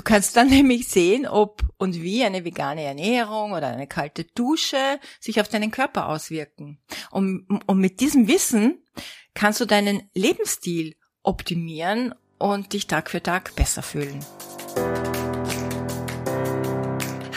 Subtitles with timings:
[0.00, 4.98] Du kannst dann nämlich sehen, ob und wie eine vegane Ernährung oder eine kalte Dusche
[5.20, 6.78] sich auf deinen Körper auswirken.
[7.10, 8.82] Und, und mit diesem Wissen
[9.34, 14.24] kannst du deinen Lebensstil optimieren und dich Tag für Tag besser fühlen.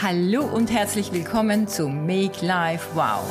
[0.00, 3.26] Hallo und herzlich willkommen zu Make Life Wow.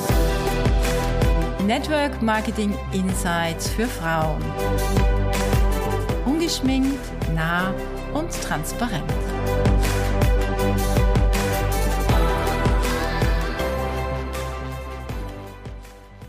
[1.65, 4.43] Network Marketing Insights für Frauen.
[6.27, 7.00] Ungeschminkt,
[7.34, 7.73] nah
[8.14, 9.11] und transparent.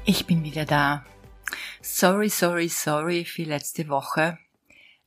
[0.07, 1.05] Ich bin wieder da.
[1.81, 4.39] Sorry, sorry, sorry für letzte Woche.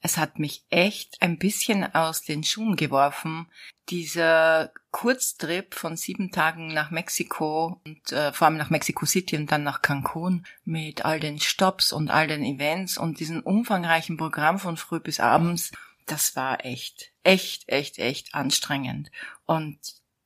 [0.02, 3.48] Es hat mich echt ein bisschen aus den Schuhen geworfen.
[3.90, 9.52] Dieser Kurztrip von sieben Tagen nach Mexiko und äh, vor allem nach Mexico City und
[9.52, 14.59] dann nach Cancun mit all den Stops und all den Events und diesem umfangreichen Programm
[14.59, 15.71] von früh bis abends
[16.07, 19.11] das war echt, echt, echt, echt anstrengend.
[19.45, 19.79] Und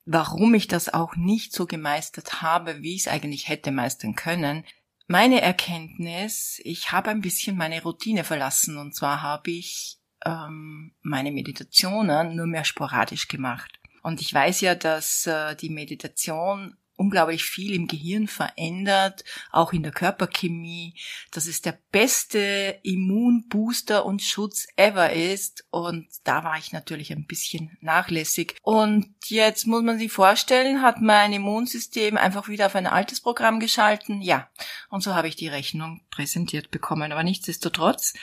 [0.05, 4.64] warum ich das auch nicht so gemeistert habe, wie ich es eigentlich hätte meistern können,
[5.08, 11.31] meine Erkenntnis, ich habe ein bisschen meine Routine verlassen und zwar habe ich ähm, meine
[11.31, 13.80] Meditationen nur mehr sporadisch gemacht.
[14.03, 19.81] Und ich weiß ja, dass äh, die Meditation unglaublich viel im Gehirn verändert, auch in
[19.81, 20.94] der Körperchemie,
[21.31, 25.66] dass es der beste Immunbooster und Schutz ever ist.
[25.72, 28.55] Und da war ich natürlich ein bisschen nachlässig.
[28.61, 33.59] Und jetzt muss man sich vorstellen, hat mein Immunsystem einfach wieder auf ein altes Programm
[33.59, 34.22] geschalten.
[34.22, 34.49] Ja,
[34.89, 37.11] und so habe ich die Rechnung präsentiert bekommen.
[37.11, 38.13] Aber nichtsdestotrotz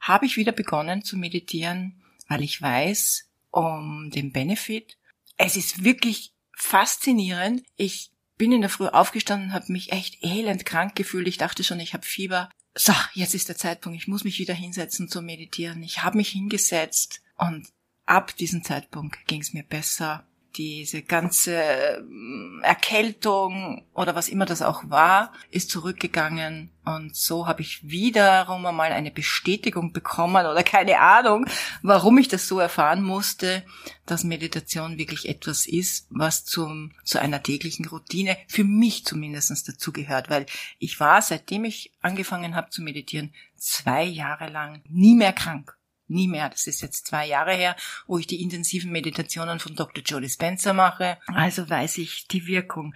[0.00, 4.98] habe ich wieder begonnen zu meditieren, weil ich weiß um den Benefit.
[5.36, 7.62] Es ist wirklich faszinierend.
[7.76, 11.28] Ich bin in der Früh aufgestanden, habe mich echt elend krank gefühlt.
[11.28, 12.50] Ich dachte schon, ich habe Fieber.
[12.74, 15.82] So, jetzt ist der Zeitpunkt, ich muss mich wieder hinsetzen zu meditieren.
[15.82, 17.68] Ich habe mich hingesetzt und
[18.04, 24.62] ab diesem Zeitpunkt ging es mir besser diese ganze ähm, Erkältung oder was immer das
[24.62, 26.70] auch war, ist zurückgegangen.
[26.84, 31.46] Und so habe ich wiederum einmal eine Bestätigung bekommen oder keine Ahnung,
[31.82, 33.64] warum ich das so erfahren musste,
[34.06, 40.28] dass Meditation wirklich etwas ist, was zum, zu einer täglichen Routine für mich zumindest dazugehört,
[40.30, 40.46] weil
[40.78, 45.76] ich war, seitdem ich angefangen habe zu meditieren, zwei Jahre lang nie mehr krank
[46.06, 46.48] nie mehr.
[46.48, 47.76] Das ist jetzt zwei Jahre her,
[48.06, 50.02] wo ich die intensiven Meditationen von Dr.
[50.04, 51.18] Jodie Spencer mache.
[51.26, 52.94] Also weiß ich die Wirkung.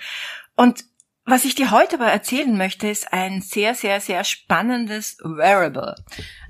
[0.57, 0.85] Und
[1.31, 5.95] was ich dir heute aber erzählen möchte, ist ein sehr, sehr, sehr spannendes Wearable.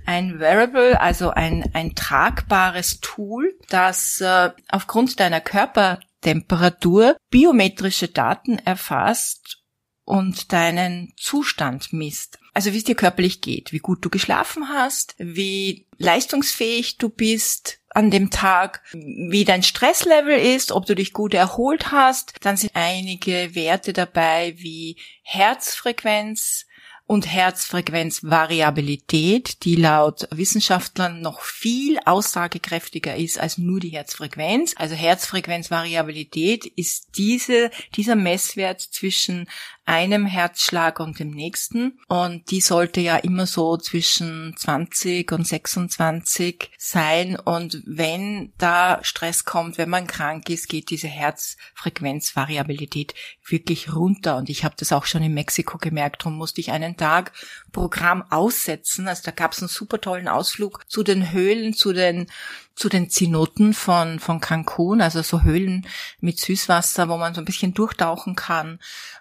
[0.07, 9.58] Ein Wearable, also ein, ein tragbares Tool, das äh, aufgrund deiner Körpertemperatur biometrische Daten erfasst
[10.09, 12.39] und deinen Zustand misst.
[12.55, 17.81] Also wie es dir körperlich geht, wie gut du geschlafen hast, wie leistungsfähig du bist
[17.91, 22.33] an dem Tag, wie dein Stresslevel ist, ob du dich gut erholt hast.
[22.41, 26.65] Dann sind einige Werte dabei wie Herzfrequenz,
[27.09, 34.75] und Herzfrequenzvariabilität, die laut Wissenschaftlern noch viel aussagekräftiger ist als nur die Herzfrequenz.
[34.77, 39.49] Also Herzfrequenzvariabilität ist diese, dieser Messwert zwischen
[39.89, 41.99] einem Herzschlag und dem nächsten.
[42.09, 47.37] Und die sollte ja immer so zwischen 20 und 26 sein.
[47.37, 53.15] Und wenn da Stress kommt, wenn man krank ist, geht diese Herzfrequenzvariabilität
[53.47, 54.37] wirklich runter.
[54.37, 56.21] Und ich habe das auch schon in Mexiko gemerkt.
[56.21, 57.33] Darum musste ich einen Tag
[57.73, 59.09] Programm aussetzen.
[59.09, 62.27] Also da gab es einen super tollen Ausflug zu den Höhlen, zu den
[62.79, 65.87] zu den Zenoten von, von Cancun, also so Höhlen
[66.21, 68.79] mit Süßwasser, wo man so ein bisschen durchtauchen kann.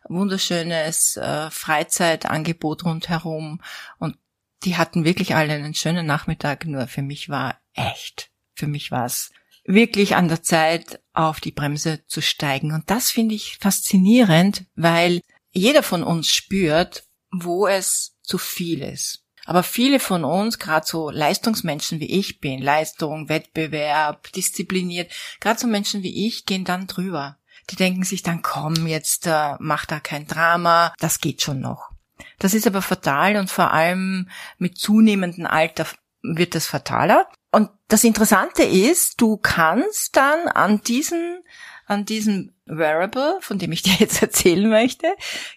[0.07, 3.62] Wunderschönes äh, Freizeitangebot rundherum.
[3.97, 4.16] Und
[4.63, 9.06] die hatten wirklich alle einen schönen Nachmittag, nur für mich war echt, für mich war
[9.06, 9.31] es
[9.66, 12.72] wirklich an der Zeit, auf die Bremse zu steigen.
[12.72, 19.26] Und das finde ich faszinierend, weil jeder von uns spürt, wo es zu viel ist.
[19.47, 25.09] Aber viele von uns, gerade so Leistungsmenschen wie ich bin, Leistung, Wettbewerb, diszipliniert,
[25.40, 27.38] gerade so Menschen wie ich gehen dann drüber.
[27.69, 31.92] Die denken sich dann, komm, jetzt äh, mach da kein Drama, das geht schon noch.
[32.39, 35.88] Das ist aber fatal und vor allem mit zunehmendem Alter
[36.21, 37.27] wird das fataler.
[37.50, 41.42] Und das Interessante ist, du kannst dann an diesen
[41.88, 45.07] an diesem Wearable, von dem ich dir jetzt erzählen möchte,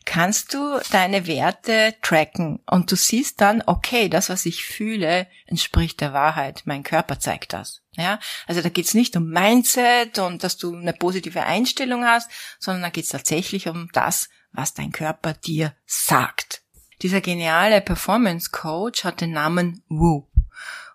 [0.04, 6.00] kannst du deine Werte tracken und du siehst dann, okay, das, was ich fühle, entspricht
[6.00, 6.62] der Wahrheit.
[6.64, 7.82] Mein Körper zeigt das.
[7.92, 12.30] Ja, also da geht's nicht um Mindset und dass du eine positive Einstellung hast,
[12.60, 16.62] sondern da geht's tatsächlich um das, was dein Körper dir sagt.
[17.02, 20.26] Dieser geniale Performance Coach hat den Namen Wu.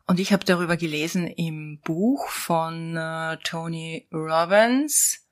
[0.07, 5.24] Und ich habe darüber gelesen im Buch von äh, Tony Robbins,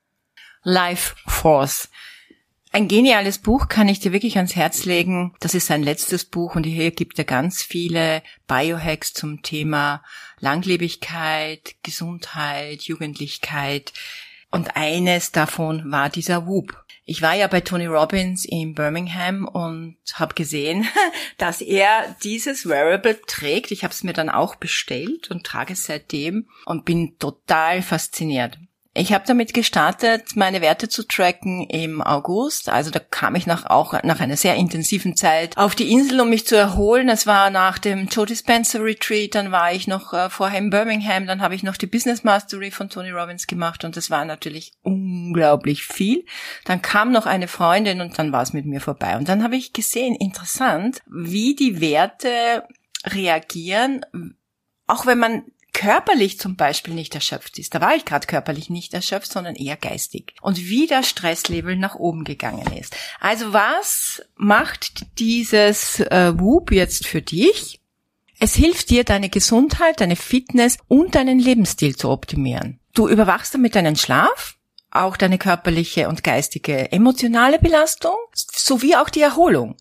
[0.63, 1.89] Life Force.
[2.71, 5.36] Ein geniales Buch kann ich dir wirklich ans Herz legen.
[5.39, 10.04] Das ist sein letztes Buch und hier gibt er ganz viele Biohacks zum Thema
[10.39, 13.94] Langlebigkeit, Gesundheit, Jugendlichkeit.
[14.50, 16.83] Und eines davon war dieser Whoop.
[17.06, 20.88] Ich war ja bei Tony Robbins in Birmingham und habe gesehen,
[21.38, 23.71] dass er dieses Wearable trägt.
[23.71, 28.57] Ich habe es mir dann auch bestellt und trage es seitdem und bin total fasziniert.
[28.95, 32.69] Ich habe damit gestartet, meine Werte zu tracken im August.
[32.69, 36.30] Also da kam ich nach, auch nach einer sehr intensiven Zeit auf die Insel, um
[36.30, 37.10] mich zu erholen.
[37.10, 41.25] Es war nach dem Joe Dispenza Retreat, dann war ich noch äh, vorher in Birmingham,
[41.25, 44.74] dann habe ich noch die Business Mastery von Tony Robbins gemacht und das war natürlich
[44.84, 46.24] unglaublich viel.
[46.66, 49.18] Dann kam noch eine Freundin und dann war es mit mir vorbei.
[49.18, 52.63] Und dann habe ich gesehen, interessant, wie die Werte
[53.06, 54.06] reagieren,
[54.86, 55.44] auch wenn man
[55.74, 57.74] körperlich zum Beispiel nicht erschöpft ist.
[57.74, 60.34] Da war ich gerade körperlich nicht erschöpft, sondern eher geistig.
[60.42, 62.96] Und wie der Stresslevel nach oben gegangen ist.
[63.20, 67.81] Also was macht dieses äh, Whoop jetzt für dich?
[68.40, 72.80] Es hilft dir, deine Gesundheit, deine Fitness und deinen Lebensstil zu optimieren.
[72.94, 74.58] Du überwachst damit deinen Schlaf,
[74.92, 79.78] auch deine körperliche und geistige emotionale Belastung sowie auch die Erholung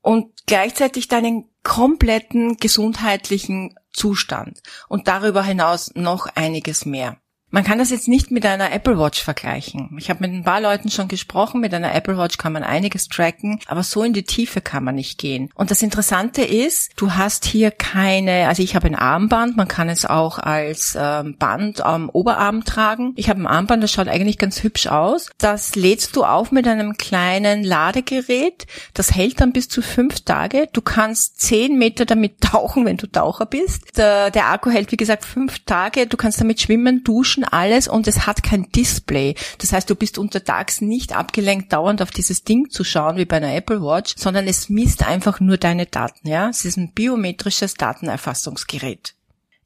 [0.00, 7.16] und gleichzeitig deinen kompletten gesundheitlichen Zustand und darüber hinaus noch einiges mehr.
[7.56, 9.96] Man kann das jetzt nicht mit einer Apple Watch vergleichen.
[9.98, 13.08] Ich habe mit ein paar Leuten schon gesprochen, mit einer Apple Watch kann man einiges
[13.08, 15.48] tracken, aber so in die Tiefe kann man nicht gehen.
[15.54, 19.88] Und das Interessante ist, du hast hier keine, also ich habe ein Armband, man kann
[19.88, 23.14] es auch als ähm, Band am Oberarm tragen.
[23.16, 25.30] Ich habe ein Armband, das schaut eigentlich ganz hübsch aus.
[25.38, 28.66] Das lädst du auf mit einem kleinen Ladegerät.
[28.92, 30.68] Das hält dann bis zu fünf Tage.
[30.74, 33.96] Du kannst zehn Meter damit tauchen, wenn du Taucher bist.
[33.96, 36.06] Der, der Akku hält, wie gesagt, fünf Tage.
[36.06, 39.34] Du kannst damit schwimmen, duschen, Duschen, alles und es hat kein Display.
[39.58, 43.36] Das heißt, du bist untertags nicht abgelenkt, dauernd auf dieses Ding zu schauen, wie bei
[43.36, 46.48] einer Apple Watch, sondern es misst einfach nur deine Daten, ja.
[46.48, 49.14] Es ist ein biometrisches Datenerfassungsgerät.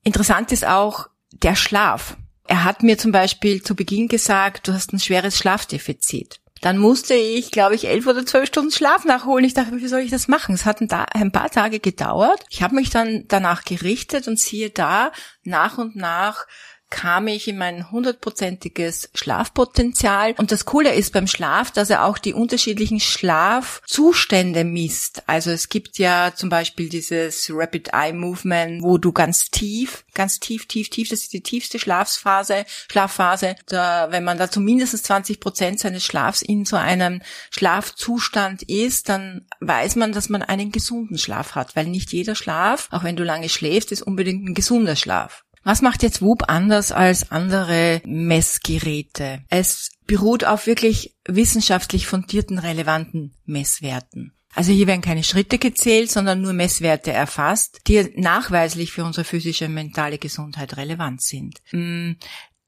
[0.03, 2.17] Interessant ist auch der Schlaf.
[2.47, 6.41] Er hat mir zum Beispiel zu Beginn gesagt, du hast ein schweres Schlafdefizit.
[6.61, 9.45] Dann musste ich, glaube ich, elf oder zwölf Stunden Schlaf nachholen.
[9.45, 10.55] Ich dachte, wie soll ich das machen?
[10.55, 12.45] Es hat ein, paar Tage gedauert.
[12.51, 15.13] Ich habe mich dann danach gerichtet und siehe da,
[15.43, 16.47] nach und nach
[16.91, 20.35] kam ich in mein hundertprozentiges Schlafpotenzial.
[20.37, 25.23] Und das Coole ist beim Schlaf, dass er auch die unterschiedlichen Schlafzustände misst.
[25.27, 30.41] Also es gibt ja zum Beispiel dieses Rapid Eye Movement, wo du ganz tief, ganz
[30.41, 33.55] tief, tief, tief, das ist die tiefste Schlafphase, Schlafphase.
[33.67, 39.47] Da, wenn man da zumindest 20 Prozent seines Schlafs in so einem Schlafzustand ist, dann
[39.61, 43.23] weiß man, dass man einen gesunden Schlaf hat, weil nicht jeder Schlaf, auch wenn du
[43.23, 45.45] lange schläfst, ist unbedingt ein gesunder Schlaf.
[45.63, 49.45] Was macht jetzt Whoop anders als andere Messgeräte?
[49.49, 54.33] Es beruht auf wirklich wissenschaftlich fundierten, relevanten Messwerten.
[54.55, 59.67] Also hier werden keine Schritte gezählt, sondern nur Messwerte erfasst, die nachweislich für unsere physische
[59.67, 61.63] und mentale Gesundheit relevant sind.
[61.71, 62.15] Mm,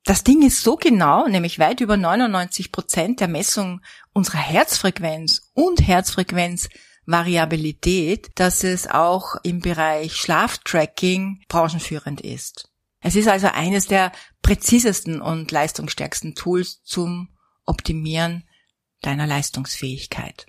[0.04, 3.80] das Ding ist so genau, nämlich weit über 99 Prozent der Messung
[4.12, 12.71] unserer Herzfrequenz und Herzfrequenzvariabilität, dass es auch im Bereich Schlaftracking branchenführend ist.
[13.02, 14.12] Es ist also eines der
[14.42, 18.48] präzisesten und leistungsstärksten Tools zum Optimieren
[19.02, 20.46] deiner Leistungsfähigkeit.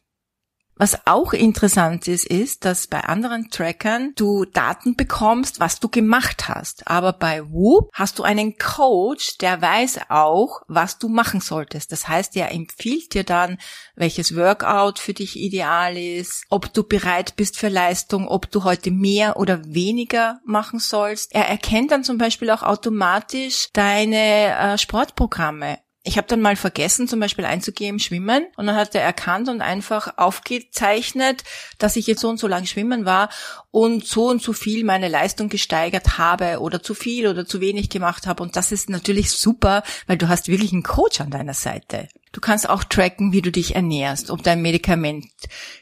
[0.76, 6.50] Was auch interessant ist, ist, dass bei anderen Trackern du Daten bekommst, was du gemacht
[6.50, 6.88] hast.
[6.88, 11.92] Aber bei Whoop hast du einen Coach, der weiß auch, was du machen solltest.
[11.92, 13.60] Das heißt, er empfiehlt dir dann,
[13.96, 18.90] welches Workout für dich ideal ist, ob du bereit bist für Leistung, ob du heute
[18.90, 21.36] mehr oder weniger machen sollst.
[21.36, 27.08] Er erkennt dann zum Beispiel auch automatisch deine äh, Sportprogramme ich habe dann mal vergessen,
[27.08, 28.46] zum Beispiel einzugeben, schwimmen.
[28.58, 31.44] Und dann hat er erkannt und einfach aufgezeichnet,
[31.78, 33.30] dass ich jetzt so und so lang schwimmen war
[33.72, 37.90] und so und so viel meine Leistung gesteigert habe oder zu viel oder zu wenig
[37.90, 38.44] gemacht habe.
[38.44, 42.10] Und das ist natürlich super, weil du hast wirklich einen Coach an deiner Seite.
[42.34, 45.28] Du kannst auch tracken, wie du dich ernährst, ob du ein Medikament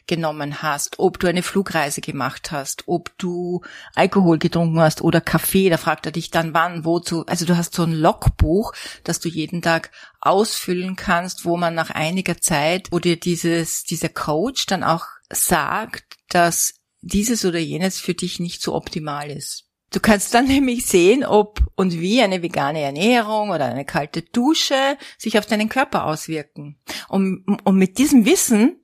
[0.06, 3.62] genommen hast, ob du eine Flugreise gemacht hast, ob du
[3.94, 5.70] Alkohol getrunken hast oder Kaffee.
[5.70, 7.24] Da fragt er dich dann wann, wozu.
[7.24, 11.88] Also du hast so ein Logbuch, das du jeden Tag ausfüllen kannst, wo man nach
[11.88, 18.14] einiger Zeit, wo dir dieses, dieser Coach dann auch sagt, dass dieses oder jenes für
[18.14, 19.71] dich nicht so optimal ist.
[19.92, 24.96] Du kannst dann nämlich sehen, ob und wie eine vegane Ernährung oder eine kalte Dusche
[25.18, 26.76] sich auf deinen Körper auswirken.
[27.08, 28.80] Und, und mit diesem Wissen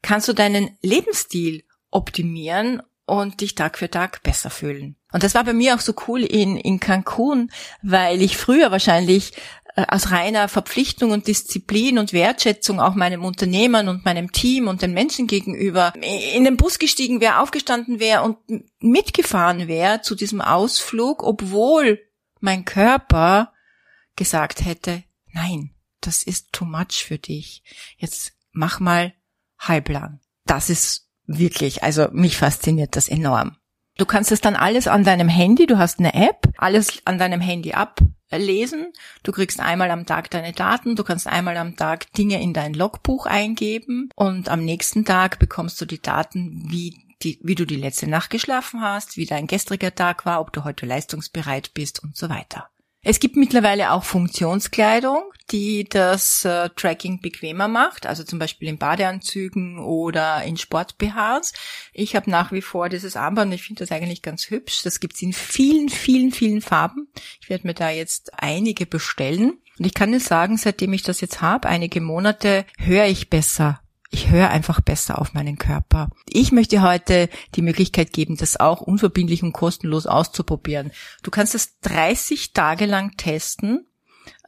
[0.00, 4.96] kannst du deinen Lebensstil optimieren und dich Tag für Tag besser fühlen.
[5.12, 7.50] Und das war bei mir auch so cool in, in Cancun,
[7.82, 9.32] weil ich früher wahrscheinlich
[9.74, 14.92] aus reiner Verpflichtung und Disziplin und Wertschätzung auch meinem Unternehmen und meinem Team und den
[14.92, 15.94] Menschen gegenüber
[16.34, 18.36] in den Bus gestiegen wäre, aufgestanden wäre und
[18.80, 22.00] mitgefahren wäre zu diesem Ausflug, obwohl
[22.40, 23.52] mein Körper
[24.16, 27.62] gesagt hätte, nein, das ist too much für dich.
[27.96, 29.14] Jetzt mach mal
[29.58, 30.20] halblang.
[30.44, 33.56] Das ist wirklich, also mich fasziniert das enorm.
[34.02, 37.40] Du kannst es dann alles an deinem Handy, du hast eine App, alles an deinem
[37.40, 38.92] Handy ablesen.
[39.22, 42.74] Du kriegst einmal am Tag deine Daten, du kannst einmal am Tag Dinge in dein
[42.74, 47.76] Logbuch eingeben und am nächsten Tag bekommst du die Daten, wie die, wie du die
[47.76, 52.16] letzte Nacht geschlafen hast, wie dein gestriger Tag war, ob du heute leistungsbereit bist und
[52.16, 52.71] so weiter.
[53.04, 58.78] Es gibt mittlerweile auch Funktionskleidung, die das äh, Tracking bequemer macht, also zum Beispiel in
[58.78, 61.52] Badeanzügen oder in Sport-BHs.
[61.92, 64.82] Ich habe nach wie vor dieses Armband, ich finde das eigentlich ganz hübsch.
[64.84, 67.08] Das gibt's in vielen, vielen, vielen Farben.
[67.40, 69.58] Ich werde mir da jetzt einige bestellen.
[69.78, 73.81] Und ich kann dir sagen, seitdem ich das jetzt habe, einige Monate, höre ich besser
[74.12, 76.10] ich höre einfach besser auf meinen Körper.
[76.28, 80.92] Ich möchte heute die Möglichkeit geben, das auch unverbindlich und kostenlos auszuprobieren.
[81.22, 83.86] Du kannst es 30 Tage lang testen,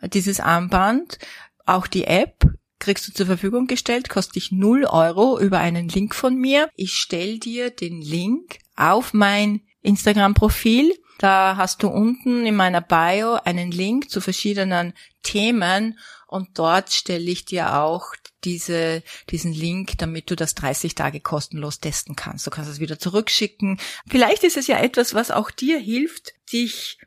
[0.03, 1.19] dieses Armband.
[1.65, 2.47] Auch die App
[2.79, 6.69] kriegst du zur Verfügung gestellt, kostet dich 0 Euro über einen Link von mir.
[6.77, 10.95] Ich stell dir den Link auf mein Instagram-Profil.
[11.19, 14.93] Da hast du unten in meiner Bio einen Link zu verschiedenen
[15.23, 21.21] Themen und dort stelle ich dir auch diese, diesen Link, damit du das 30 Tage
[21.21, 22.47] kostenlos testen kannst.
[22.47, 23.81] Du kannst es wieder zurückschicken.
[24.09, 26.99] Vielleicht ist es ja etwas, was auch dir hilft, dich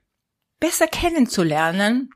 [0.60, 2.10] besser kennenzulernen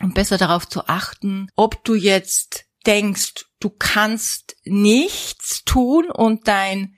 [0.00, 6.96] und besser darauf zu achten, ob du jetzt denkst, du kannst nichts tun und dein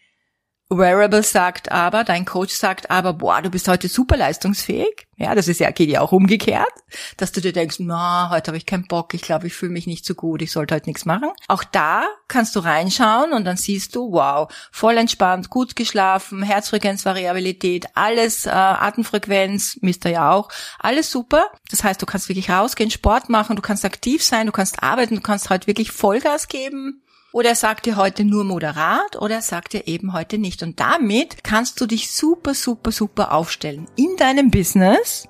[0.69, 5.07] Wearable sagt aber, dein Coach sagt aber, boah, du bist heute super leistungsfähig.
[5.17, 6.73] Ja, das ist ja, geht ja auch umgekehrt,
[7.17, 9.87] dass du dir denkst, na, heute habe ich keinen Bock, ich glaube, ich fühle mich
[9.87, 11.31] nicht so gut, ich sollte heute nichts machen.
[11.47, 17.87] Auch da kannst du reinschauen und dann siehst du, wow, voll entspannt, gut geschlafen, Herzfrequenzvariabilität,
[17.95, 21.47] alles, äh, Atemfrequenz, misst er ja auch, alles super.
[21.71, 25.15] Das heißt, du kannst wirklich rausgehen, Sport machen, du kannst aktiv sein, du kannst arbeiten,
[25.15, 27.03] du kannst heute wirklich Vollgas geben
[27.37, 30.63] oder er sagt dir heute nur moderat oder er sagt dir eben heute nicht.
[30.63, 35.29] Und damit kannst du dich super, super, super aufstellen in deinem Business,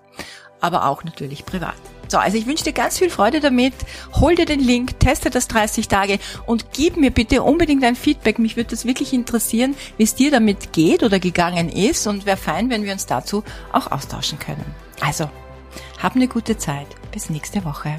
[0.60, 1.74] aber auch natürlich privat.
[2.06, 3.74] So, also ich wünsche dir ganz viel Freude damit.
[4.20, 8.38] Hol dir den Link, teste das 30 Tage und gib mir bitte unbedingt ein Feedback.
[8.38, 12.36] Mich würde das wirklich interessieren, wie es dir damit geht oder gegangen ist und wäre
[12.36, 14.64] fein, wenn wir uns dazu auch austauschen können.
[15.00, 15.28] Also,
[16.00, 16.86] hab eine gute Zeit.
[17.10, 17.98] Bis nächste Woche.